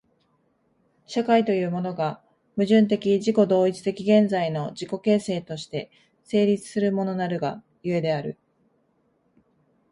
[1.05, 2.23] 社会というものが、
[2.55, 5.91] 矛盾的自己同一的現在の自己形成として
[6.23, 8.39] 成立するものなるが故である。